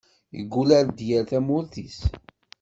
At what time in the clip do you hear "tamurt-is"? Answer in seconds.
1.29-1.99